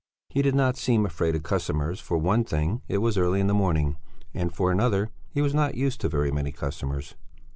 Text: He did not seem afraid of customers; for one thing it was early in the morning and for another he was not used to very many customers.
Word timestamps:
He 0.29 0.41
did 0.41 0.55
not 0.55 0.77
seem 0.77 1.05
afraid 1.05 1.35
of 1.35 1.43
customers; 1.43 1.99
for 1.99 2.17
one 2.17 2.43
thing 2.43 2.81
it 2.87 2.97
was 2.97 3.19
early 3.19 3.39
in 3.39 3.45
the 3.45 3.53
morning 3.53 3.97
and 4.33 4.51
for 4.51 4.71
another 4.71 5.11
he 5.29 5.43
was 5.43 5.53
not 5.53 5.75
used 5.75 6.01
to 6.01 6.09
very 6.09 6.31
many 6.31 6.51
customers. 6.51 7.13